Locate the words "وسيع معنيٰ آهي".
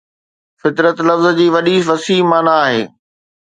1.91-2.81